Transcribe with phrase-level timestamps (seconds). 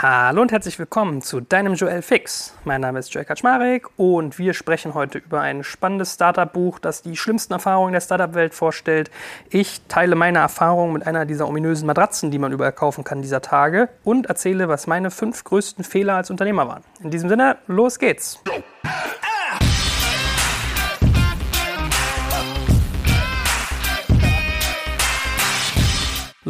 [0.00, 2.54] Hallo und herzlich willkommen zu deinem Joel Fix.
[2.64, 7.16] Mein Name ist Joel Kaczmarek und wir sprechen heute über ein spannendes Startup-Buch, das die
[7.16, 9.10] schlimmsten Erfahrungen der Startup-Welt vorstellt.
[9.50, 13.42] Ich teile meine Erfahrungen mit einer dieser ominösen Matratzen, die man überall kaufen kann dieser
[13.42, 16.84] Tage und erzähle, was meine fünf größten Fehler als Unternehmer waren.
[17.02, 18.40] In diesem Sinne, los geht's.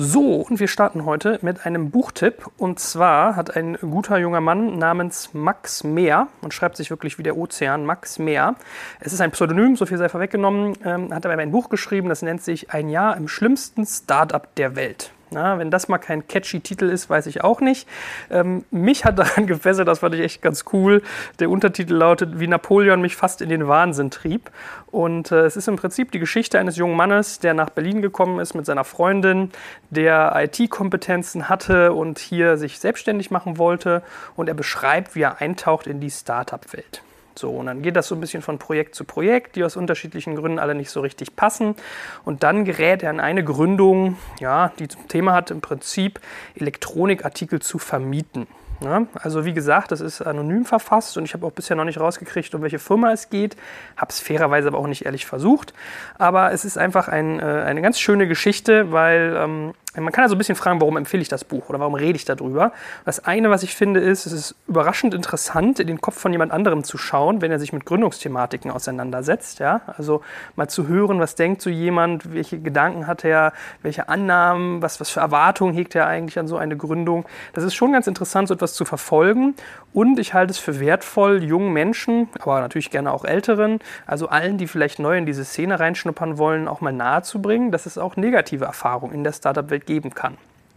[0.00, 2.46] So, und wir starten heute mit einem Buchtipp.
[2.56, 7.24] Und zwar hat ein guter junger Mann namens Max Meer und schreibt sich wirklich wie
[7.24, 8.54] der Ozean, Max Meer.
[9.00, 12.23] Es ist ein Pseudonym, so viel sei vorweggenommen, ähm, hat aber ein Buch geschrieben, das
[12.23, 15.10] nennt sich Ein Jahr im schlimmsten Startup der Welt.
[15.30, 17.87] Na, wenn das mal kein catchy Titel ist, weiß ich auch nicht.
[18.30, 21.02] Ähm, mich hat daran gefesselt, das fand ich echt ganz cool.
[21.38, 24.51] Der Untertitel lautet, wie Napoleon mich fast in den Wahnsinn trieb.
[24.91, 28.41] Und äh, es ist im Prinzip die Geschichte eines jungen Mannes, der nach Berlin gekommen
[28.41, 29.51] ist mit seiner Freundin,
[29.91, 34.02] der IT-Kompetenzen hatte und hier sich selbstständig machen wollte.
[34.37, 37.02] Und er beschreibt, wie er eintaucht in die Startup-Welt.
[37.38, 40.34] So, und dann geht das so ein bisschen von Projekt zu Projekt, die aus unterschiedlichen
[40.34, 41.76] Gründen alle nicht so richtig passen.
[42.24, 46.20] Und dann gerät er an eine Gründung, ja, die zum Thema hat im Prinzip
[46.56, 48.48] Elektronikartikel zu vermieten.
[48.80, 51.98] Ja, also wie gesagt, das ist anonym verfasst und ich habe auch bisher noch nicht
[51.98, 53.56] rausgekriegt, um welche Firma es geht.
[53.96, 55.74] Habe es fairerweise aber auch nicht ehrlich versucht.
[56.16, 60.29] Aber es ist einfach ein, äh, eine ganz schöne Geschichte, weil ähm, man kann ja
[60.29, 62.73] so ein bisschen fragen, warum empfehle ich das Buch oder warum rede ich darüber.
[63.04, 66.53] Das eine, was ich finde, ist, es ist überraschend interessant, in den Kopf von jemand
[66.53, 69.59] anderem zu schauen, wenn er sich mit Gründungsthematiken auseinandersetzt.
[69.59, 69.81] Ja?
[69.87, 70.22] Also
[70.56, 75.10] mal zu hören, was denkt so jemand, welche Gedanken hat er, welche Annahmen, was, was
[75.10, 77.25] für Erwartungen hegt er eigentlich an so eine Gründung.
[77.53, 79.55] Das ist schon ganz interessant, so etwas zu verfolgen.
[79.93, 84.59] Und ich halte es für wertvoll, jungen Menschen, aber natürlich gerne auch älteren, also allen,
[84.59, 88.66] die vielleicht neu in diese Szene reinschnuppern wollen, auch mal nahezubringen, dass es auch negative
[88.66, 90.36] Erfahrungen in der Startup-Welt geben kann.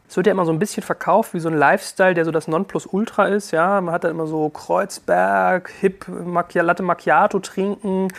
[0.10, 2.50] Es wird ja immer so ein bisschen verkauft wie so ein Lifestyle, der so das
[2.50, 3.52] Nonplusultra ist.
[3.52, 6.06] Ja, man hat dann immer so Kreuzberg, Hip,
[6.54, 8.10] Latte Macchiato trinken,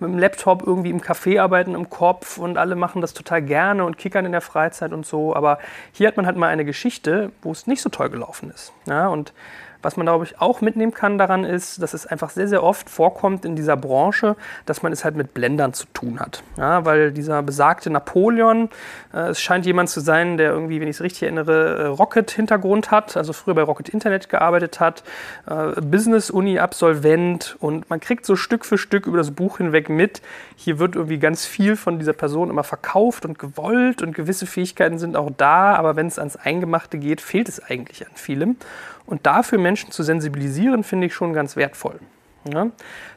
[0.00, 3.84] mit dem Laptop irgendwie im Café arbeiten im Kopf und alle machen das total gerne
[3.84, 5.36] und kickern in der Freizeit und so.
[5.36, 5.58] Aber
[5.92, 8.72] hier hat man halt mal eine Geschichte, wo es nicht so toll gelaufen ist.
[8.86, 9.34] Ja, und
[9.82, 12.88] was man, glaube ich, auch mitnehmen kann daran ist, dass es einfach sehr, sehr oft
[12.88, 16.42] vorkommt in dieser Branche, dass man es halt mit Blendern zu tun hat.
[16.56, 18.70] Ja, weil dieser besagte Napoleon,
[19.12, 22.90] äh, es scheint jemand zu sein, der irgendwie, wenn ich es richtig erinnere, äh, Rocket-Hintergrund
[22.90, 25.02] hat, also früher bei Rocket Internet gearbeitet hat,
[25.46, 30.22] äh, Business-Uni-Absolvent und man kriegt so Stück für Stück über das Buch hinweg mit,
[30.56, 34.98] hier wird irgendwie ganz viel von dieser Person immer verkauft und gewollt und gewisse Fähigkeiten
[34.98, 38.56] sind auch da, aber wenn es ans Eingemachte geht, fehlt es eigentlich an vielem.
[39.04, 41.98] Und dafür Menschen zu sensibilisieren, finde ich schon ganz wertvoll.
[42.44, 42.66] Ja.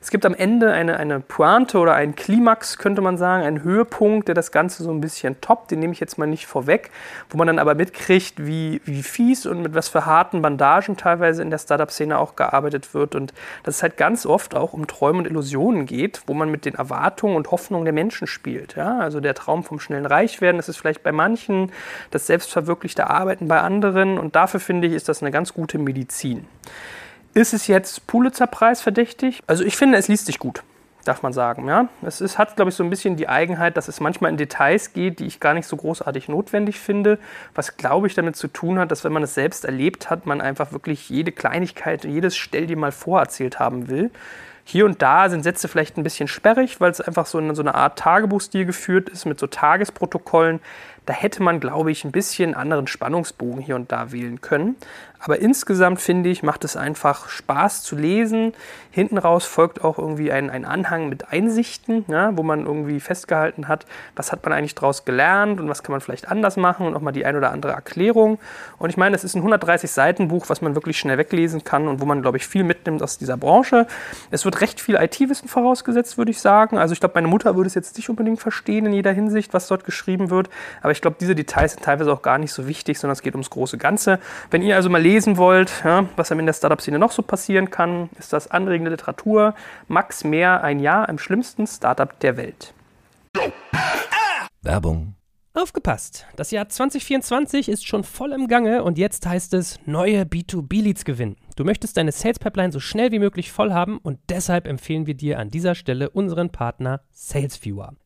[0.02, 4.28] Es gibt am Ende eine, eine Pointe oder einen Klimax, könnte man sagen, einen Höhepunkt,
[4.28, 5.72] der das Ganze so ein bisschen toppt.
[5.72, 6.91] Den nehme ich jetzt mal nicht vorweg,
[7.30, 11.41] wo man dann aber mitkriegt, wie, wie fies und mit was für harten Bandagen teilweise
[11.41, 13.16] in der Startup-Szene auch gearbeitet wird.
[13.16, 16.66] Und dass es halt ganz oft auch um Träume und Illusionen geht, wo man mit
[16.66, 18.75] den Erwartungen und Hoffnungen der Menschen spielt.
[18.75, 19.00] Ja.
[19.00, 21.72] Also der Traum vom schnellen Reichwerden, das ist vielleicht bei manchen,
[22.12, 24.19] das selbstverwirklichte Arbeiten bei anderen.
[24.19, 26.46] Und dafür finde ich, ist das eine ganz gute Medizin.
[27.35, 29.44] Ist es jetzt Pulitzer-Preis verdächtig?
[29.46, 30.63] Also ich finde, es liest sich gut,
[31.03, 31.68] darf man sagen.
[31.68, 31.90] Ja?
[32.01, 34.94] Es ist, hat, glaube ich, so ein bisschen die Eigenheit, dass es manchmal in Details
[34.94, 37.19] geht, die ich gar nicht so großartig notwendig finde.
[37.53, 40.40] Was, glaube ich, damit zu tun hat, dass wenn man es selbst erlebt hat, man
[40.40, 44.12] einfach wirklich jede Kleinigkeit, jedes Stell dir mal vorerzählt haben will.
[44.63, 47.62] Hier und da sind Sätze vielleicht ein bisschen sperrig, weil es einfach so eine, so
[47.62, 50.62] eine Art Tagebuchstil geführt ist mit so Tagesprotokollen.
[51.06, 54.76] Da hätte man, glaube ich, ein bisschen anderen Spannungsbogen hier und da wählen können.
[55.26, 58.54] Aber insgesamt finde ich, macht es einfach Spaß zu lesen.
[58.92, 63.68] Hinten raus folgt auch irgendwie ein, ein Anhang mit Einsichten, ja, wo man irgendwie festgehalten
[63.68, 66.96] hat, was hat man eigentlich daraus gelernt und was kann man vielleicht anders machen und
[66.96, 68.38] auch mal die ein oder andere Erklärung.
[68.78, 71.88] Und ich meine, es ist ein 130 Seiten Buch, was man wirklich schnell weglesen kann
[71.88, 73.88] und wo man, glaube ich, viel mitnimmt aus dieser Branche.
[74.30, 76.78] Es wird recht viel IT-Wissen vorausgesetzt, würde ich sagen.
[76.78, 79.68] Also ich glaube, meine Mutter würde es jetzt nicht unbedingt verstehen in jeder Hinsicht, was
[79.68, 80.52] dort geschrieben wird.
[80.84, 83.33] Aber ich glaube, diese Details sind teilweise auch gar nicht so wichtig, sondern es geht
[83.33, 84.19] ums große Ganze.
[84.50, 87.69] Wenn ihr also mal lesen wollt, ja, was einem in der Startup-Szene noch so passieren
[87.69, 89.53] kann, ist das anregende Literatur.
[89.88, 92.74] Max Mehr, ein Jahr im schlimmsten Startup der Welt.
[94.62, 95.15] Werbung.
[95.53, 96.25] Aufgepasst!
[96.36, 101.38] Das Jahr 2024 ist schon voll im Gange und jetzt heißt es neue B2B-Leads gewinnen.
[101.56, 105.13] Du möchtest deine Sales Pipeline so schnell wie möglich voll haben und deshalb empfehlen wir
[105.13, 107.94] dir an dieser Stelle unseren Partner SalesViewer.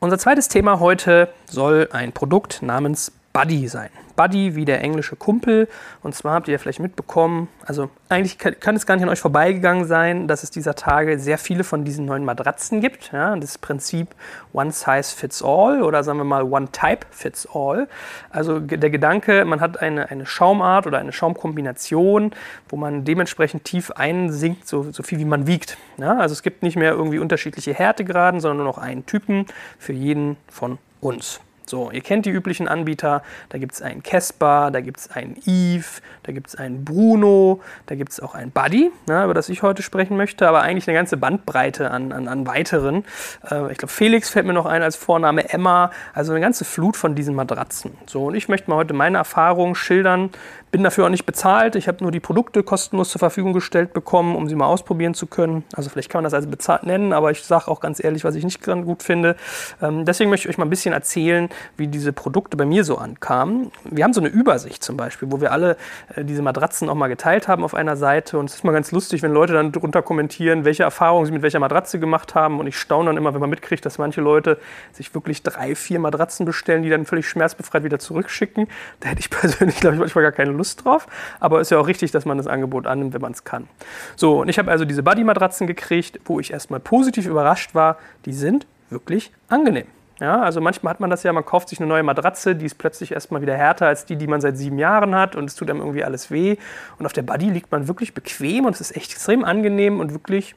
[0.00, 3.90] Unser zweites Thema heute soll ein Produkt namens Buddy sein.
[4.16, 5.68] Buddy wie der englische Kumpel.
[6.02, 9.20] Und zwar habt ihr ja vielleicht mitbekommen, also eigentlich kann, es gar nicht an euch
[9.20, 13.12] vorbeigegangen sein, dass es dieser Tage sehr viele von diesen neuen Matratzen gibt.
[13.12, 14.08] Ja, das Prinzip
[14.52, 17.86] One Size Fits All oder sagen wir mal One Type Fits All.
[18.30, 22.32] Also der Gedanke, man hat eine, eine Schaumart oder eine Schaumkombination,
[22.68, 25.78] wo man dementsprechend tief einsinkt, so, so viel wie man wiegt.
[25.96, 29.46] Ja, also es gibt nicht mehr irgendwie unterschiedliche Härtegraden, sondern nur noch einen Typen
[29.78, 31.40] für jeden von uns.
[31.68, 33.22] So, ihr kennt die üblichen Anbieter.
[33.50, 37.60] Da gibt es einen Casper, da gibt es einen Eve, da gibt es einen Bruno,
[37.86, 40.88] da gibt es auch einen Buddy, ne, über das ich heute sprechen möchte, aber eigentlich
[40.88, 43.04] eine ganze Bandbreite an, an, an weiteren.
[43.50, 46.96] Äh, ich glaube, Felix fällt mir noch ein als Vorname, Emma, also eine ganze Flut
[46.96, 47.96] von diesen Matratzen.
[48.06, 50.30] So, und ich möchte mal heute meine Erfahrungen schildern,
[50.70, 51.76] bin dafür auch nicht bezahlt.
[51.76, 55.26] Ich habe nur die Produkte kostenlos zur Verfügung gestellt bekommen, um sie mal ausprobieren zu
[55.26, 55.64] können.
[55.74, 58.34] Also vielleicht kann man das als bezahlt nennen, aber ich sage auch ganz ehrlich, was
[58.34, 59.36] ich nicht gut finde.
[59.80, 62.98] Ähm, deswegen möchte ich euch mal ein bisschen erzählen, wie diese Produkte bei mir so
[62.98, 63.70] ankamen.
[63.84, 65.76] Wir haben so eine Übersicht zum Beispiel, wo wir alle
[66.14, 68.38] äh, diese Matratzen auch mal geteilt haben auf einer Seite.
[68.38, 71.42] Und es ist mal ganz lustig, wenn Leute dann darunter kommentieren, welche Erfahrungen sie mit
[71.42, 72.60] welcher Matratze gemacht haben.
[72.60, 74.58] Und ich staune dann immer, wenn man mitkriegt, dass manche Leute
[74.92, 78.68] sich wirklich drei, vier Matratzen bestellen, die dann völlig schmerzbefreit wieder zurückschicken.
[79.00, 81.06] Da hätte ich persönlich, glaube ich, manchmal gar keine Lust drauf.
[81.40, 83.68] Aber ist ja auch richtig, dass man das Angebot annimmt, wenn man es kann.
[84.16, 87.96] So, und ich habe also diese Buddy-Matratzen gekriegt, wo ich erstmal positiv überrascht war.
[88.26, 89.86] Die sind wirklich angenehm.
[90.20, 92.76] Ja, also manchmal hat man das ja, man kauft sich eine neue Matratze, die ist
[92.76, 95.70] plötzlich erstmal wieder härter als die, die man seit sieben Jahren hat und es tut
[95.70, 96.56] einem irgendwie alles weh.
[96.98, 100.12] Und auf der Buddy liegt man wirklich bequem und es ist echt extrem angenehm und
[100.12, 100.56] wirklich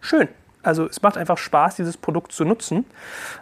[0.00, 0.28] schön.
[0.62, 2.84] Also es macht einfach Spaß, dieses Produkt zu nutzen.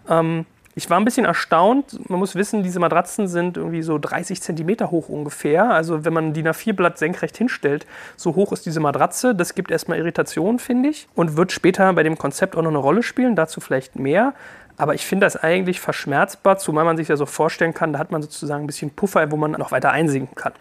[0.09, 0.47] Ähm,
[0.78, 1.99] ich war ein bisschen erstaunt.
[2.11, 5.70] Man muss wissen, diese Matratzen sind irgendwie so 30 Zentimeter hoch ungefähr.
[5.70, 7.87] Also wenn man die nach vier Blatt senkrecht hinstellt,
[8.17, 9.34] so hoch ist diese Matratze.
[9.34, 11.08] Das gibt erstmal Irritation, finde ich.
[11.14, 13.37] Und wird später bei dem Konzept auch noch eine Rolle spielen.
[13.37, 14.34] Dazu vielleicht mehr.
[14.76, 18.11] Aber ich finde das eigentlich verschmerzbar, zumal man sich ja so vorstellen kann, da hat
[18.11, 20.52] man sozusagen ein bisschen Puffer, wo man noch weiter einsinken kann.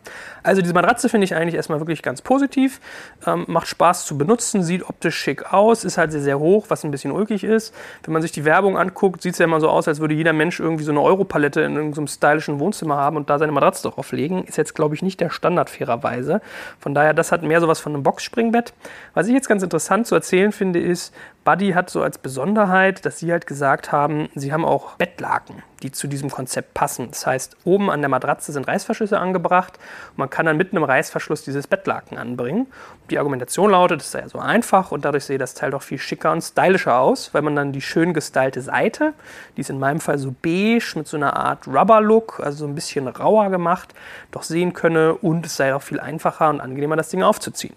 [0.43, 2.79] Also diese Matratze finde ich eigentlich erstmal wirklich ganz positiv,
[3.25, 6.83] ähm, macht Spaß zu benutzen, sieht optisch schick aus, ist halt sehr, sehr hoch, was
[6.83, 7.73] ein bisschen ulkig ist.
[8.03, 10.33] Wenn man sich die Werbung anguckt, sieht es ja immer so aus, als würde jeder
[10.33, 14.11] Mensch irgendwie so eine Europalette in irgendeinem stylischen Wohnzimmer haben und da seine Matratze drauf
[14.11, 14.45] legen.
[14.45, 16.41] Ist jetzt, glaube ich, nicht der Standard fairerweise.
[16.79, 18.73] Von daher, das hat mehr sowas von einem Boxspringbett.
[19.13, 21.13] Was ich jetzt ganz interessant zu erzählen finde, ist,
[21.45, 25.91] Buddy hat so als Besonderheit, dass sie halt gesagt haben, sie haben auch Bettlaken, die
[25.91, 27.09] zu diesem Konzept passen.
[27.11, 29.79] Das heißt, oben an der Matratze sind Reißverschlüsse angebracht
[30.15, 32.67] man kann dann mit einem Reißverschluss dieses Bettlaken anbringen.
[33.09, 35.97] Die Argumentation lautet, es sei ja so einfach und dadurch sehe das Teil doch viel
[35.97, 39.13] schicker und stylischer aus, weil man dann die schön gestylte Seite,
[39.57, 42.75] die ist in meinem Fall so beige mit so einer Art Rubber-Look, also so ein
[42.75, 43.93] bisschen rauer gemacht,
[44.31, 47.75] doch sehen könne und es sei auch viel einfacher und angenehmer, das Ding aufzuziehen.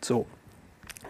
[0.00, 0.26] So,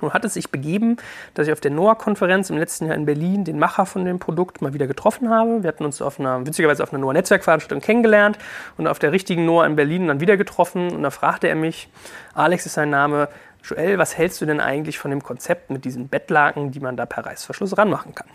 [0.02, 0.96] nun hat es sich begeben,
[1.34, 4.60] dass ich auf der NOAA-Konferenz im letzten Jahr in Berlin den Macher von dem Produkt
[4.60, 5.62] mal wieder getroffen habe.
[5.62, 8.38] Wir hatten uns auf einer, witzigerweise auf einer NOAA-Netzwerkveranstaltung kennengelernt
[8.76, 10.92] und auf der richtigen NOAA in Berlin dann wieder getroffen.
[10.92, 11.88] Und da fragte er mich,
[12.34, 13.28] Alex ist sein Name,
[13.64, 17.06] Joel, was hältst du denn eigentlich von dem Konzept mit diesen Bettlaken, die man da
[17.06, 18.28] per Reißverschluss ranmachen kann?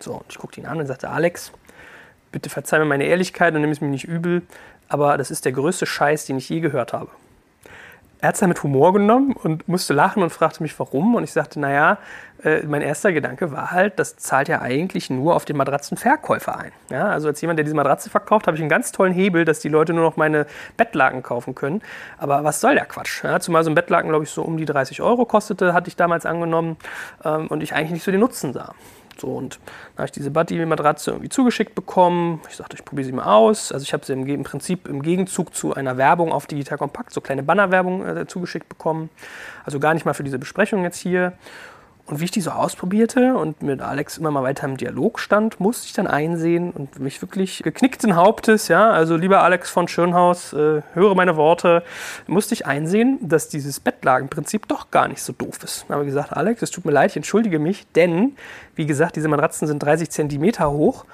[0.00, 1.50] So, und ich guckte ihn an und sagte, Alex,
[2.30, 4.42] bitte verzeih mir meine Ehrlichkeit und nimm es mir nicht übel,
[4.88, 7.10] aber das ist der größte Scheiß, den ich je gehört habe
[8.24, 11.14] er hat es dann mit Humor genommen und musste lachen und fragte mich, warum.
[11.14, 11.98] Und ich sagte, naja,
[12.42, 16.72] äh, mein erster Gedanke war halt, das zahlt ja eigentlich nur auf den Matratzenverkäufer ein.
[16.88, 19.60] Ja, also als jemand, der diese Matratze verkauft, habe ich einen ganz tollen Hebel, dass
[19.60, 20.46] die Leute nur noch meine
[20.78, 21.82] Bettlaken kaufen können.
[22.16, 23.22] Aber was soll der Quatsch?
[23.24, 25.96] Ja, zumal so ein Bettlaken, glaube ich, so um die 30 Euro kostete, hatte ich
[25.96, 26.78] damals angenommen
[27.26, 28.72] ähm, und ich eigentlich nicht so den Nutzen sah.
[29.20, 29.58] So, und
[29.94, 32.40] dann habe ich diese Buddy-Matratze irgendwie zugeschickt bekommen.
[32.48, 33.72] Ich sagte, ich probiere sie mal aus.
[33.72, 37.12] Also ich habe sie im, im, Prinzip im Gegenzug zu einer Werbung auf Digital Kompakt,
[37.12, 39.10] so kleine Bannerwerbung äh, zugeschickt bekommen.
[39.64, 41.32] Also gar nicht mal für diese Besprechung jetzt hier.
[42.06, 45.58] Und wie ich die so ausprobierte und mit Alex immer mal weiter im Dialog stand,
[45.58, 50.52] musste ich dann einsehen und mich wirklich geknickten Hauptes, ja, also lieber Alex von Schönhaus,
[50.52, 51.82] äh, höre meine Worte,
[52.26, 55.86] musste ich einsehen, dass dieses Bettlagenprinzip doch gar nicht so doof ist.
[55.88, 58.36] Dann habe ich gesagt, Alex, es tut mir leid, ich entschuldige mich, denn,
[58.74, 61.06] wie gesagt, diese Matratzen sind 30 Zentimeter hoch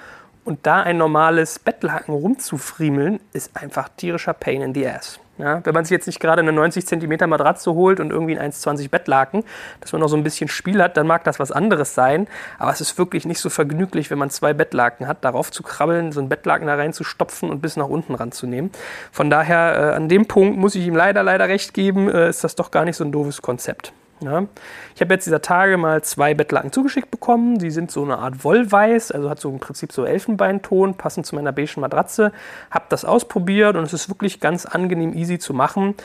[0.43, 5.21] und da ein normales Bettlaken rumzufriemeln, ist einfach tierischer Pain in the Ass.
[5.41, 8.51] Ja, wenn man sich jetzt nicht gerade eine 90 cm Matratze holt und irgendwie ein
[8.51, 9.43] 1,20 Bettlaken,
[9.79, 12.27] dass man noch so ein bisschen Spiel hat, dann mag das was anderes sein.
[12.59, 16.11] Aber es ist wirklich nicht so vergnüglich, wenn man zwei Bettlaken hat, darauf zu krabbeln,
[16.11, 18.71] so ein Bettlaken da reinzustopfen und bis nach unten ranzunehmen.
[19.11, 22.43] Von daher, äh, an dem Punkt muss ich ihm leider, leider recht geben, äh, ist
[22.43, 23.93] das doch gar nicht so ein doofes Konzept.
[24.21, 24.45] Ja.
[24.93, 27.57] Ich habe jetzt dieser Tage mal zwei Bettlaken zugeschickt bekommen.
[27.57, 31.35] Die sind so eine Art Wollweiß, also hat so im Prinzip so Elfenbeinton, passend zu
[31.35, 32.31] meiner beigen Matratze.
[32.69, 35.95] Habe das ausprobiert und es ist wirklich ganz angenehm easy zu machen,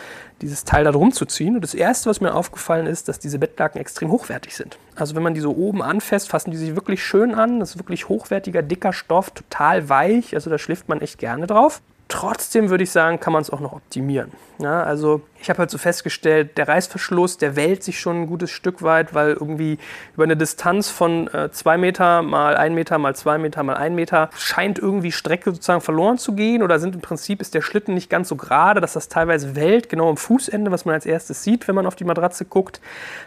[0.40, 1.56] dieses Teil da drum zu ziehen.
[1.56, 4.78] Und das Erste, was mir aufgefallen ist, dass diese Bettlaken extrem hochwertig sind.
[4.94, 7.60] Also wenn man die so oben anfasst, fassen die sich wirklich schön an.
[7.60, 10.34] Das ist wirklich hochwertiger, dicker Stoff, total weich.
[10.34, 11.82] Also da schläft man echt gerne drauf.
[12.08, 14.30] Trotzdem würde ich sagen, kann man es auch noch optimieren.
[14.58, 18.50] Ja, also ich habe halt so festgestellt, der Reißverschluss, der wählt sich schon ein gutes
[18.50, 19.78] Stück weit, weil irgendwie
[20.14, 23.94] über eine Distanz von 2 äh, Meter mal 1 Meter mal 2 Meter mal 1
[23.94, 27.94] Meter scheint irgendwie Strecke sozusagen verloren zu gehen oder sind im Prinzip ist der Schlitten
[27.94, 31.42] nicht ganz so gerade, dass das teilweise wählt, genau am Fußende, was man als erstes
[31.42, 32.80] sieht, wenn man auf die Matratze guckt.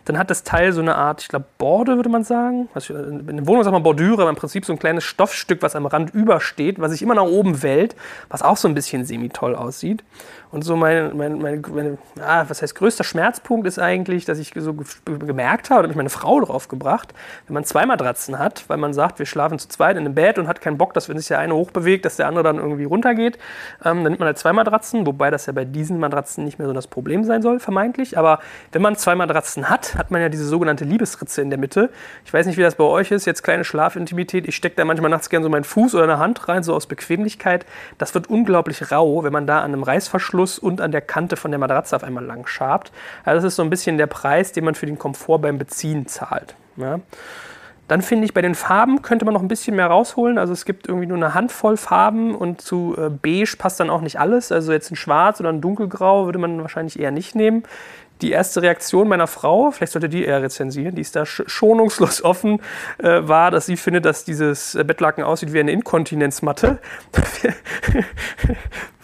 [0.06, 2.70] Dann hat das Teil so eine Art, ich glaube, Borde würde man sagen.
[2.74, 5.76] Also in der Wohnung sagt man Bordüre, aber im Prinzip so ein kleines Stoffstück, was
[5.76, 7.96] am Rand übersteht, was sich immer nach oben wählt,
[8.30, 10.04] was auch so ein bisschen semi-toll aussieht.
[10.52, 14.52] Und so mein, mein, mein, meine, ah, was heißt größter Schmerzpunkt ist eigentlich, dass ich
[14.56, 14.76] so
[15.06, 17.14] gemerkt habe, da habe ich meine Frau drauf gebracht,
[17.46, 20.40] wenn man zwei Matratzen hat, weil man sagt, wir schlafen zu zweit in einem Bett
[20.40, 22.86] und hat keinen Bock, dass wenn sich der eine hochbewegt, dass der andere dann irgendwie
[22.86, 23.38] runtergeht,
[23.86, 26.68] ähm, dann nimmt man halt zwei Matratzen, wobei das ja bei diesen Matratzen nicht mehr
[26.68, 28.18] so das Problem sein soll, vermeintlich.
[28.18, 28.40] Aber
[28.72, 31.92] wenn man zwei Matratzen hat, hat man ja diese sogenannte Liebesritze in der Mitte.
[32.26, 34.48] Ich weiß nicht, wie das bei euch ist, jetzt kleine Schlafintimität.
[34.48, 36.88] Ich stecke da manchmal nachts gerne so meinen Fuß oder eine Hand rein, so aus
[36.88, 37.68] Bequemlichkeit.
[38.00, 41.36] Das wird unglaublich rau, wenn man da an einem Reißverschluss Verschluss und an der Kante
[41.36, 42.92] von der Matratze auf einmal lang schabt.
[43.26, 46.08] Also das ist so ein bisschen der Preis, den man für den Komfort beim Beziehen
[46.08, 46.56] zahlt.
[46.78, 47.00] Ja.
[47.88, 50.38] Dann finde ich, bei den Farben könnte man noch ein bisschen mehr rausholen.
[50.38, 54.02] Also es gibt irgendwie nur eine Handvoll Farben und zu äh, beige passt dann auch
[54.02, 54.52] nicht alles.
[54.52, 57.64] Also jetzt ein Schwarz oder ein Dunkelgrau würde man wahrscheinlich eher nicht nehmen.
[58.22, 62.62] Die erste Reaktion meiner Frau, vielleicht sollte die eher rezensieren, die ist da schonungslos offen,
[62.98, 66.80] äh, war, dass sie findet, dass dieses Bettlaken aussieht wie eine Inkontinenzmatte.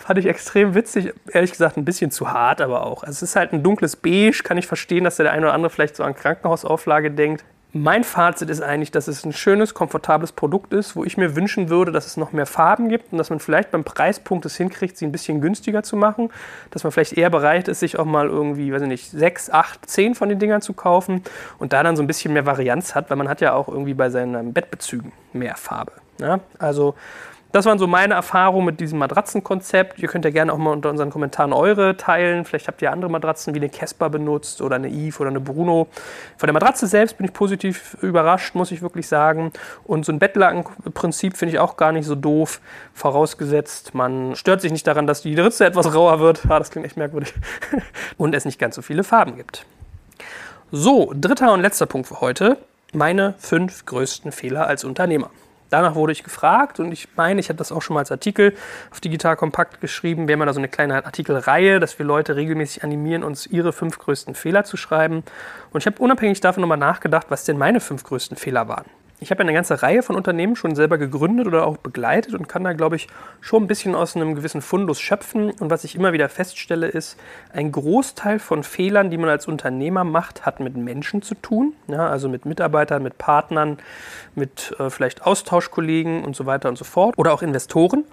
[0.06, 1.16] Fand ich extrem witzig.
[1.32, 3.02] Ehrlich gesagt, ein bisschen zu hart, aber auch.
[3.02, 4.44] Also es ist halt ein dunkles Beige.
[4.44, 7.44] Kann ich verstehen, dass der eine oder andere vielleicht so an Krankenhausauflage denkt.
[7.74, 11.70] Mein Fazit ist eigentlich, dass es ein schönes, komfortables Produkt ist, wo ich mir wünschen
[11.70, 14.96] würde, dass es noch mehr Farben gibt und dass man vielleicht beim Preispunkt es hinkriegt,
[14.96, 16.30] sie ein bisschen günstiger zu machen.
[16.70, 19.90] Dass man vielleicht eher bereit ist, sich auch mal irgendwie, weiß ich nicht, sechs, acht,
[19.90, 21.24] zehn von den Dingern zu kaufen
[21.58, 23.96] und da dann so ein bisschen mehr Varianz hat, weil man hat ja auch irgendwie
[23.96, 25.94] bei seinen Bettbezügen mehr Farbe.
[26.20, 26.42] Ja?
[26.60, 26.94] Also
[27.56, 29.98] das waren so meine Erfahrungen mit diesem Matratzenkonzept.
[30.00, 32.44] Ihr könnt ja gerne auch mal unter unseren Kommentaren eure teilen.
[32.44, 35.88] Vielleicht habt ihr andere Matratzen wie eine Casper benutzt oder eine Eve oder eine Bruno.
[36.36, 39.54] Von der Matratze selbst bin ich positiv überrascht, muss ich wirklich sagen.
[39.86, 42.60] Und so ein Bettlakenprinzip finde ich auch gar nicht so doof.
[42.94, 46.44] Vorausgesetzt, man stört sich nicht daran, dass die Ritze etwas rauer wird.
[46.44, 47.34] Ja, das klingt echt merkwürdig.
[48.18, 49.66] und es nicht ganz so viele Farben gibt.
[50.74, 52.58] So, dritter und letzter Punkt für heute.
[52.92, 55.30] Meine fünf größten Fehler als Unternehmer.
[55.70, 58.56] Danach wurde ich gefragt und ich meine, ich habe das auch schon mal als Artikel
[58.92, 60.28] auf Digital Kompakt geschrieben.
[60.28, 63.98] Wir haben da so eine kleine Artikelreihe, dass wir Leute regelmäßig animieren, uns ihre fünf
[63.98, 65.24] größten Fehler zu schreiben.
[65.72, 68.86] Und ich habe unabhängig davon nochmal nachgedacht, was denn meine fünf größten Fehler waren
[69.20, 72.64] ich habe eine ganze Reihe von Unternehmen schon selber gegründet oder auch begleitet und kann
[72.66, 73.08] da, glaube ich,
[73.40, 75.52] schon ein bisschen aus einem gewissen Fundus schöpfen.
[75.52, 77.18] Und was ich immer wieder feststelle, ist,
[77.54, 81.74] ein Großteil von Fehlern, die man als Unternehmer macht, hat mit Menschen zu tun.
[81.88, 83.78] Ja, also mit Mitarbeitern, mit Partnern,
[84.36, 87.18] mit äh, vielleicht Austauschkollegen und so weiter und so fort.
[87.18, 88.04] Oder auch Investoren.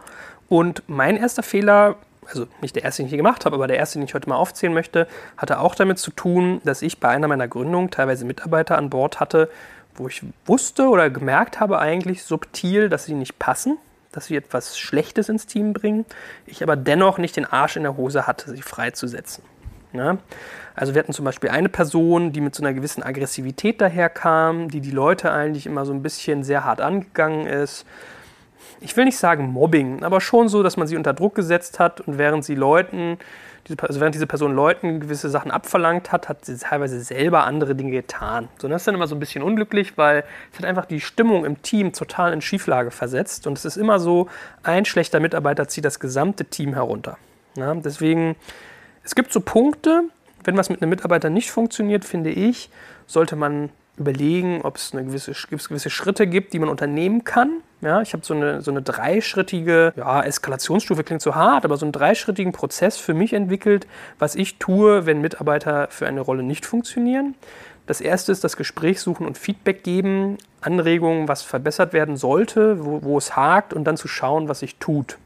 [0.48, 1.96] Und mein erster Fehler
[2.28, 4.36] also nicht der erste, den ich gemacht habe, aber der erste, den ich heute mal
[4.36, 8.78] aufzählen möchte, hatte auch damit zu tun, dass ich bei einer meiner Gründungen teilweise Mitarbeiter
[8.78, 9.48] an Bord hatte,
[9.94, 13.78] wo ich wusste oder gemerkt habe eigentlich subtil, dass sie nicht passen,
[14.10, 16.04] dass sie etwas Schlechtes ins Team bringen,
[16.46, 19.44] ich aber dennoch nicht den Arsch in der Hose hatte, sie freizusetzen.
[19.92, 20.18] Ja?
[20.74, 24.80] Also wir hatten zum Beispiel eine Person, die mit so einer gewissen Aggressivität daherkam, die
[24.80, 27.84] die Leute eigentlich immer so ein bisschen sehr hart angegangen ist.
[28.80, 32.00] Ich will nicht sagen Mobbing, aber schon so, dass man sie unter Druck gesetzt hat
[32.00, 33.18] und während sie Leuten
[33.78, 37.92] also während diese Person Leuten gewisse Sachen abverlangt hat, hat sie teilweise selber andere Dinge
[37.92, 38.48] getan.
[38.58, 41.44] So, das ist dann immer so ein bisschen unglücklich, weil es hat einfach die Stimmung
[41.44, 43.46] im Team total in Schieflage versetzt.
[43.46, 44.28] Und es ist immer so,
[44.62, 47.18] ein schlechter Mitarbeiter zieht das gesamte Team herunter.
[47.54, 48.36] Ja, deswegen,
[49.04, 50.04] es gibt so Punkte,
[50.44, 52.68] wenn was mit einem Mitarbeiter nicht funktioniert, finde ich,
[53.06, 57.60] sollte man überlegen, ob es eine gewisse, gewisse Schritte gibt, die man unternehmen kann.
[57.82, 61.84] Ja, ich habe so eine, so eine dreischrittige, ja, Eskalationsstufe klingt so hart, aber so
[61.84, 63.86] einen dreischrittigen Prozess für mich entwickelt,
[64.18, 67.34] was ich tue, wenn Mitarbeiter für eine Rolle nicht funktionieren.
[67.86, 73.02] Das erste ist das Gespräch suchen und Feedback geben, Anregungen, was verbessert werden sollte, wo,
[73.02, 75.18] wo es hakt und dann zu schauen, was sich tut.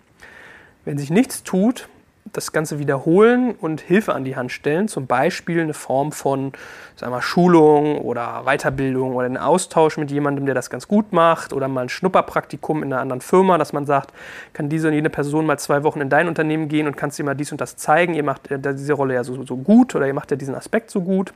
[0.86, 1.88] Wenn sich nichts tut,
[2.32, 6.52] das Ganze wiederholen und Hilfe an die Hand stellen, zum Beispiel eine Form von
[6.96, 11.52] sagen wir, Schulung oder Weiterbildung oder einen Austausch mit jemandem, der das ganz gut macht.
[11.52, 14.12] Oder mal ein Schnupperpraktikum in einer anderen Firma, dass man sagt,
[14.54, 17.24] kann diese und jene Person mal zwei Wochen in dein Unternehmen gehen und kannst dir
[17.24, 20.14] mal dies und das zeigen, ihr macht diese Rolle ja so, so gut oder ihr
[20.14, 21.32] macht ja diesen Aspekt so gut.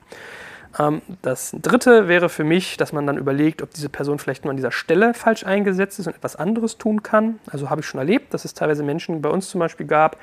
[0.78, 4.50] Ähm, das dritte wäre für mich, dass man dann überlegt, ob diese Person vielleicht nur
[4.50, 7.40] an dieser Stelle falsch eingesetzt ist und etwas anderes tun kann.
[7.50, 10.16] Also habe ich schon erlebt, dass es teilweise Menschen bei uns zum Beispiel gab,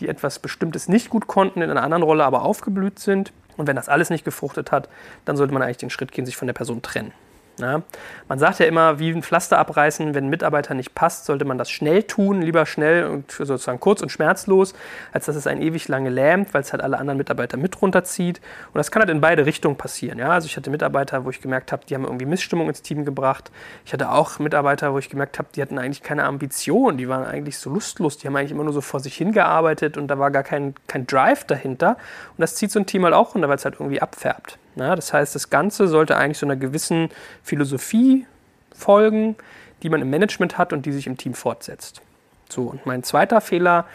[0.00, 3.32] die etwas Bestimmtes nicht gut konnten, in einer anderen Rolle aber aufgeblüht sind.
[3.56, 4.88] Und wenn das alles nicht gefruchtet hat,
[5.24, 7.12] dann sollte man eigentlich den Schritt gehen, sich von der Person trennen.
[7.60, 7.82] Ja,
[8.28, 11.56] man sagt ja immer, wie ein Pflaster abreißen, wenn ein Mitarbeiter nicht passt, sollte man
[11.56, 14.74] das schnell tun, lieber schnell und sozusagen kurz und schmerzlos,
[15.12, 18.40] als dass es einen ewig lange lähmt, weil es halt alle anderen Mitarbeiter mit runterzieht.
[18.72, 20.18] Und das kann halt in beide Richtungen passieren.
[20.18, 23.04] Ja, also ich hatte Mitarbeiter, wo ich gemerkt habe, die haben irgendwie Missstimmung ins Team
[23.04, 23.52] gebracht.
[23.84, 27.24] Ich hatte auch Mitarbeiter, wo ich gemerkt habe, die hatten eigentlich keine Ambition, die waren
[27.24, 30.32] eigentlich so lustlos, die haben eigentlich immer nur so vor sich hingearbeitet und da war
[30.32, 31.90] gar kein, kein Drive dahinter.
[32.36, 34.58] Und das zieht so ein Team halt auch runter, weil es halt irgendwie abfärbt.
[34.76, 37.10] Ja, das heißt, das Ganze sollte eigentlich so einer gewissen
[37.42, 38.26] Philosophie
[38.74, 39.36] folgen,
[39.82, 42.02] die man im Management hat und die sich im Team fortsetzt.
[42.48, 43.86] So, und mein zweiter Fehler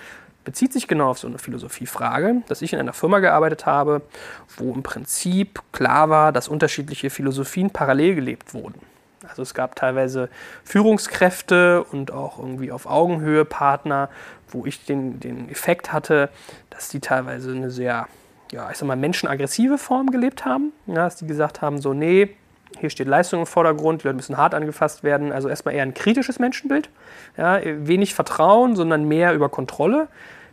[0.45, 4.01] bezieht sich genau auf so eine Philosophiefrage, dass ich in einer Firma gearbeitet habe,
[4.57, 8.81] wo im Prinzip klar war, dass unterschiedliche Philosophien parallel gelebt wurden.
[9.27, 10.29] Also es gab teilweise
[10.63, 14.09] Führungskräfte und auch irgendwie auf Augenhöhe Partner,
[14.47, 16.29] wo ich den, den Effekt hatte,
[16.69, 18.07] dass die teilweise eine sehr
[18.51, 20.71] ja, ich sag mal, menschenaggressive Form gelebt haben.
[20.87, 22.35] Ja, dass die gesagt haben, so, nee,
[22.79, 25.31] hier steht Leistung im Vordergrund, die Leute müssen hart angefasst werden.
[25.31, 26.89] Also erstmal eher ein kritisches Menschenbild.
[27.37, 30.07] Ja, wenig Vertrauen, sondern mehr über Kontrolle.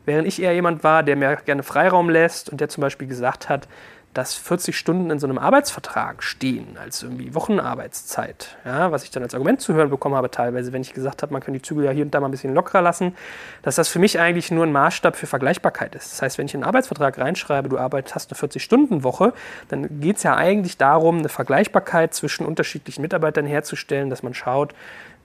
[0.07, 3.49] Während ich eher jemand war, der mir gerne Freiraum lässt und der zum Beispiel gesagt
[3.49, 3.69] hat,
[4.17, 8.57] dass 40 Stunden in so einem Arbeitsvertrag stehen, als irgendwie Wochenarbeitszeit.
[8.65, 11.33] Ja, was ich dann als Argument zu hören bekommen habe, teilweise, wenn ich gesagt habe,
[11.33, 13.15] man kann die Zügel ja hier und da mal ein bisschen lockerer lassen,
[13.63, 16.13] dass das für mich eigentlich nur ein Maßstab für Vergleichbarkeit ist.
[16.13, 19.35] Das heißt, wenn ich in einen Arbeitsvertrag reinschreibe, du arbeitest, hast eine 40-Stunden-Woche,
[19.69, 24.75] dann geht es ja eigentlich darum, eine Vergleichbarkeit zwischen unterschiedlichen Mitarbeitern herzustellen, dass man schaut,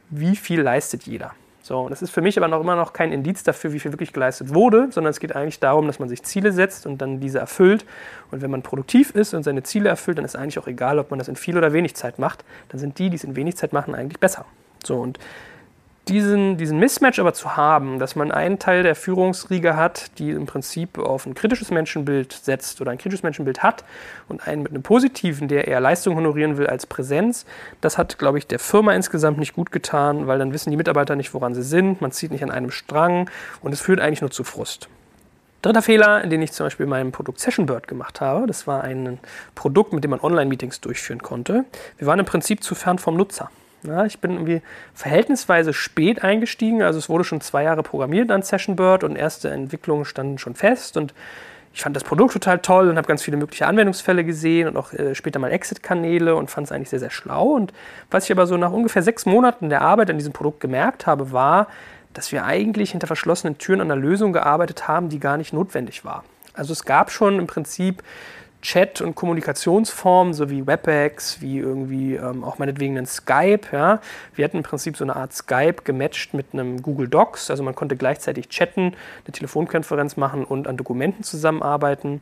[0.09, 1.33] wie viel leistet jeder.
[1.71, 4.11] So, das ist für mich aber noch immer noch kein Indiz dafür, wie viel wirklich
[4.11, 7.39] geleistet wurde, sondern es geht eigentlich darum, dass man sich Ziele setzt und dann diese
[7.39, 7.85] erfüllt.
[8.29, 11.11] Und wenn man produktiv ist und seine Ziele erfüllt, dann ist eigentlich auch egal, ob
[11.11, 12.43] man das in viel oder wenig Zeit macht.
[12.67, 14.43] Dann sind die, die es in wenig Zeit machen, eigentlich besser.
[14.83, 15.17] So, und
[16.11, 20.45] diesen, diesen Mismatch aber zu haben, dass man einen Teil der Führungsriege hat, die im
[20.45, 23.85] Prinzip auf ein kritisches Menschenbild setzt oder ein kritisches Menschenbild hat
[24.27, 27.45] und einen mit einem positiven, der eher Leistung honorieren will als Präsenz,
[27.79, 31.15] das hat, glaube ich, der Firma insgesamt nicht gut getan, weil dann wissen die Mitarbeiter
[31.15, 33.29] nicht, woran sie sind, man zieht nicht an einem Strang
[33.61, 34.89] und es führt eigentlich nur zu Frust.
[35.61, 38.83] Dritter Fehler, den ich zum Beispiel in meinem Produkt Session Bird gemacht habe, das war
[38.83, 39.19] ein
[39.55, 41.65] Produkt, mit dem man Online-Meetings durchführen konnte.
[41.97, 43.49] Wir waren im Prinzip zu fern vom Nutzer.
[43.83, 44.61] Ja, ich bin irgendwie
[44.93, 46.83] verhältnisweise spät eingestiegen.
[46.83, 50.97] Also es wurde schon zwei Jahre programmiert an Sessionbird und erste Entwicklungen standen schon fest.
[50.97, 51.13] Und
[51.73, 54.93] ich fand das Produkt total toll und habe ganz viele mögliche Anwendungsfälle gesehen und auch
[54.93, 57.53] äh, später mal Exit-Kanäle und fand es eigentlich sehr, sehr schlau.
[57.53, 57.73] Und
[58.11, 61.31] was ich aber so nach ungefähr sechs Monaten der Arbeit an diesem Produkt gemerkt habe,
[61.31, 61.67] war,
[62.13, 66.03] dass wir eigentlich hinter verschlossenen Türen an einer Lösung gearbeitet haben, die gar nicht notwendig
[66.03, 66.23] war.
[66.53, 68.03] Also es gab schon im Prinzip
[68.61, 73.61] Chat- und Kommunikationsformen, so wie WebEx, wie irgendwie ähm, auch meinetwegen ein Skype.
[73.71, 73.99] Ja.
[74.35, 77.49] Wir hatten im Prinzip so eine Art Skype gematcht mit einem Google Docs.
[77.49, 78.93] Also man konnte gleichzeitig chatten,
[79.25, 82.21] eine Telefonkonferenz machen und an Dokumenten zusammenarbeiten.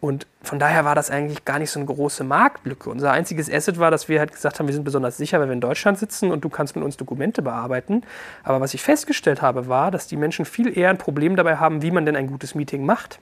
[0.00, 2.88] Und von daher war das eigentlich gar nicht so eine große Marktlücke.
[2.88, 5.52] Unser einziges Asset war, dass wir halt gesagt haben, wir sind besonders sicher, weil wir
[5.52, 8.02] in Deutschland sitzen und du kannst mit uns Dokumente bearbeiten.
[8.42, 11.82] Aber was ich festgestellt habe, war, dass die Menschen viel eher ein Problem dabei haben,
[11.82, 13.20] wie man denn ein gutes Meeting macht.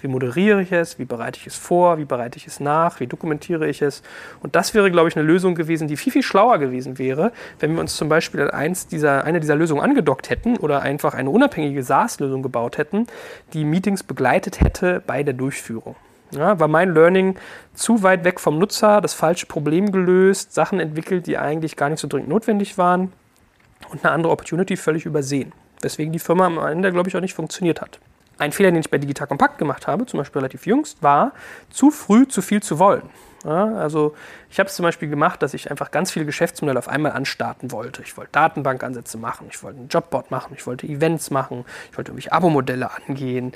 [0.00, 0.98] Wie moderiere ich es?
[0.98, 1.98] Wie bereite ich es vor?
[1.98, 3.00] Wie bereite ich es nach?
[3.00, 4.02] Wie dokumentiere ich es?
[4.40, 7.74] Und das wäre, glaube ich, eine Lösung gewesen, die viel, viel schlauer gewesen wäre, wenn
[7.74, 11.82] wir uns zum Beispiel eins dieser, eine dieser Lösungen angedockt hätten oder einfach eine unabhängige
[11.82, 13.06] SaaS-Lösung gebaut hätten,
[13.52, 15.96] die Meetings begleitet hätte bei der Durchführung.
[16.30, 17.36] Ja, war mein Learning
[17.72, 22.00] zu weit weg vom Nutzer, das falsche Problem gelöst, Sachen entwickelt, die eigentlich gar nicht
[22.00, 23.12] so dringend notwendig waren
[23.90, 25.52] und eine andere Opportunity völlig übersehen.
[25.80, 27.98] Weswegen die Firma am Ende, glaube ich, auch nicht funktioniert hat.
[28.38, 31.32] Ein Fehler, den ich bei Digital Compact gemacht habe, zum Beispiel relativ jüngst, war,
[31.70, 33.02] zu früh zu viel zu wollen.
[33.44, 34.14] Ja, also
[34.50, 37.70] ich habe es zum Beispiel gemacht, dass ich einfach ganz viele Geschäftsmodelle auf einmal anstarten
[37.70, 38.02] wollte.
[38.02, 42.10] Ich wollte Datenbankansätze machen, ich wollte ein Jobboard machen, ich wollte Events machen, ich wollte
[42.10, 43.52] irgendwelche Abo-Modelle angehen.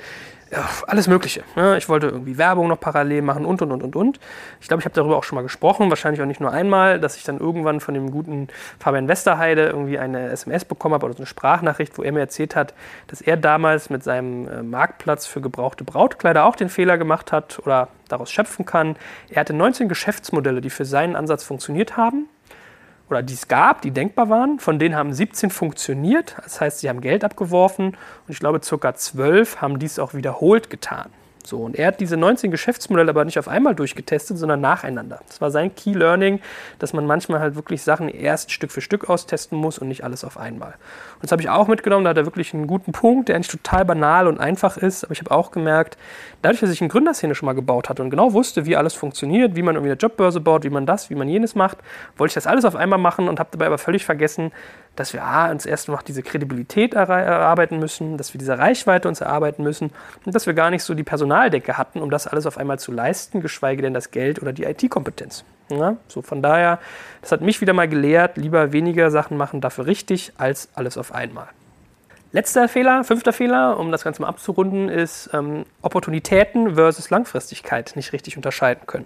[0.51, 1.43] ja, alles Mögliche.
[1.55, 1.77] Ne?
[1.77, 4.19] Ich wollte irgendwie Werbung noch parallel machen und, und, und, und, und.
[4.61, 7.17] Ich glaube, ich habe darüber auch schon mal gesprochen, wahrscheinlich auch nicht nur einmal, dass
[7.17, 11.19] ich dann irgendwann von dem guten Fabian Westerheide irgendwie eine SMS bekommen habe oder so
[11.19, 12.75] eine Sprachnachricht, wo er mir erzählt hat,
[13.07, 17.59] dass er damals mit seinem äh, Marktplatz für gebrauchte Brautkleider auch den Fehler gemacht hat
[17.65, 18.95] oder daraus schöpfen kann.
[19.29, 22.27] Er hatte 19 Geschäftsmodelle, die für seinen Ansatz funktioniert haben
[23.09, 24.59] oder die es gab, die denkbar waren.
[24.59, 26.35] Von denen haben 17 funktioniert.
[26.43, 28.95] Das heißt, sie haben Geld abgeworfen und ich glaube, ca.
[28.95, 31.09] 12 haben dies auch wiederholt getan.
[31.45, 35.19] So, und er hat diese 19 Geschäftsmodelle aber nicht auf einmal durchgetestet, sondern nacheinander.
[35.27, 36.39] Das war sein Key Learning,
[36.79, 40.23] dass man manchmal halt wirklich Sachen erst Stück für Stück austesten muss und nicht alles
[40.23, 40.69] auf einmal.
[41.15, 43.49] Und das habe ich auch mitgenommen, da hat er wirklich einen guten Punkt, der eigentlich
[43.49, 45.97] total banal und einfach ist, aber ich habe auch gemerkt,
[46.41, 49.55] dadurch, dass ich eine Gründerszene schon mal gebaut hatte und genau wusste, wie alles funktioniert,
[49.55, 51.79] wie man irgendwie eine Jobbörse baut, wie man das, wie man jenes macht,
[52.15, 54.51] wollte ich das alles auf einmal machen und habe dabei aber völlig vergessen,
[54.95, 59.21] dass wir A, uns erst noch diese Kredibilität erarbeiten müssen, dass wir diese Reichweite uns
[59.21, 59.91] erarbeiten müssen
[60.25, 62.91] und dass wir gar nicht so die Personaldecke hatten, um das alles auf einmal zu
[62.91, 65.43] leisten, geschweige denn das Geld oder die IT-Kompetenz.
[65.69, 66.79] Ja, so von daher,
[67.21, 71.13] das hat mich wieder mal gelehrt, lieber weniger Sachen machen, dafür richtig, als alles auf
[71.13, 71.47] einmal.
[72.35, 78.11] Letzter Fehler, fünfter Fehler, um das Ganze mal abzurunden, ist ähm, Opportunitäten versus Langfristigkeit nicht
[78.11, 79.05] richtig unterscheiden können.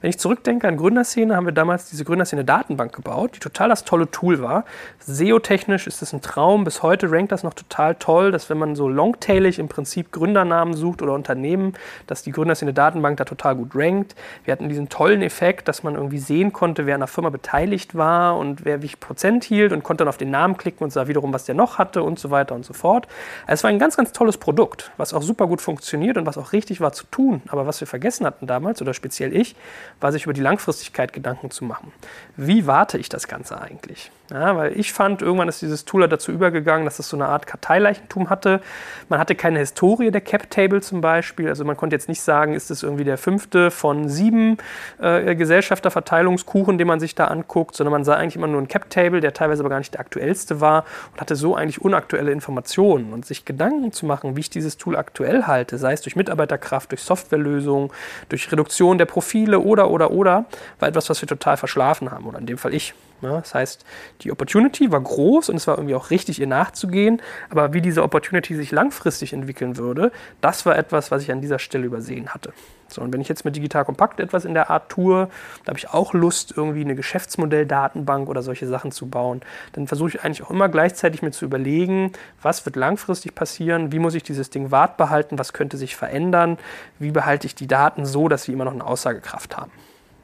[0.00, 4.10] Wenn ich zurückdenke an Gründerszene, haben wir damals diese Gründerszene-Datenbank gebaut, die total das tolle
[4.10, 4.64] Tool war.
[5.00, 6.64] SEO-technisch ist das ein Traum.
[6.64, 10.72] Bis heute rankt das noch total toll, dass wenn man so longtailig im Prinzip Gründernamen
[10.72, 11.74] sucht oder Unternehmen,
[12.06, 14.16] dass die Gründerszene-Datenbank da total gut rankt.
[14.44, 17.94] Wir hatten diesen tollen Effekt, dass man irgendwie sehen konnte, wer an der Firma beteiligt
[17.94, 20.90] war und wer wie viel Prozent hielt und konnte dann auf den Namen klicken und
[20.90, 23.08] sah wiederum, was der noch hatte und so weiter und so fort.
[23.46, 26.52] Es war ein ganz, ganz tolles Produkt, was auch super gut funktioniert und was auch
[26.52, 27.42] richtig war zu tun.
[27.48, 29.56] Aber was wir vergessen hatten damals, oder speziell ich,
[30.00, 31.92] war sich über die Langfristigkeit Gedanken zu machen.
[32.36, 34.10] Wie warte ich das Ganze eigentlich?
[34.32, 37.46] Ja, weil ich fand, irgendwann ist dieses Tool dazu übergegangen, dass es so eine Art
[37.46, 38.62] Karteileichentum hatte.
[39.10, 41.48] Man hatte keine Historie der Cap-Table zum Beispiel.
[41.48, 44.56] Also man konnte jetzt nicht sagen, ist es irgendwie der fünfte von sieben
[45.00, 49.20] äh, Gesellschafterverteilungskuchen, den man sich da anguckt, sondern man sah eigentlich immer nur einen Cap-Table,
[49.20, 53.12] der teilweise aber gar nicht der aktuellste war und hatte so eigentlich unaktuelle Informationen.
[53.12, 56.90] Und sich Gedanken zu machen, wie ich dieses Tool aktuell halte, sei es durch Mitarbeiterkraft,
[56.90, 57.90] durch Softwarelösungen,
[58.28, 60.44] durch Reduktion der Profile oder, oder, oder,
[60.78, 62.26] war etwas, was wir total verschlafen haben.
[62.26, 62.94] Oder in dem Fall ich.
[63.22, 63.84] Ja, das heißt,
[64.22, 67.22] die Opportunity war groß und es war irgendwie auch richtig, ihr nachzugehen.
[67.50, 70.10] Aber wie diese Opportunity sich langfristig entwickeln würde,
[70.40, 72.52] das war etwas, was ich an dieser Stelle übersehen hatte.
[72.92, 75.28] So, und wenn ich jetzt mit Digital Kompakt etwas in der Art tue,
[75.64, 79.40] da habe ich auch Lust, irgendwie eine Geschäftsmodell-Datenbank oder solche Sachen zu bauen.
[79.72, 83.98] Dann versuche ich eigentlich auch immer gleichzeitig mir zu überlegen, was wird langfristig passieren, wie
[83.98, 86.58] muss ich dieses Ding wart behalten, was könnte sich verändern,
[86.98, 89.70] wie behalte ich die Daten so, dass sie immer noch eine Aussagekraft haben.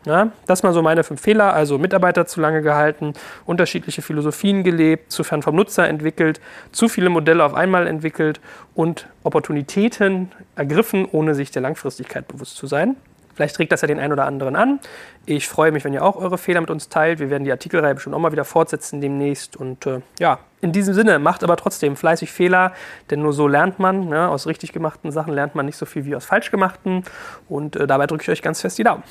[0.04, 1.52] Ja, das mal so meine fünf Fehler.
[1.52, 3.14] Also Mitarbeiter zu lange gehalten,
[3.46, 6.40] unterschiedliche Philosophien gelebt, zu fern vom Nutzer entwickelt,
[6.72, 8.40] zu viele Modelle auf einmal entwickelt
[8.74, 12.96] und Opportunitäten ergriffen, ohne sich der Langfristigkeit bewusst zu sein.
[13.38, 14.80] Vielleicht regt das ja den einen oder anderen an.
[15.24, 17.20] Ich freue mich, wenn ihr auch eure Fehler mit uns teilt.
[17.20, 19.56] Wir werden die Artikelreihe bestimmt auch mal wieder fortsetzen demnächst.
[19.56, 22.72] Und äh, ja, in diesem Sinne, macht aber trotzdem fleißig Fehler,
[23.11, 24.08] denn nur so lernt man.
[24.08, 24.28] Ne?
[24.28, 27.04] Aus richtig gemachten Sachen lernt man nicht so viel wie aus falsch gemachten.
[27.48, 29.04] Und äh, dabei drücke ich euch ganz fest die Daumen.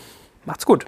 [0.47, 0.85] Macht's gut.